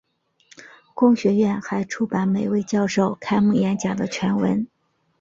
[0.95, 4.65] 公学院还出版每位教授开幕演讲的全文。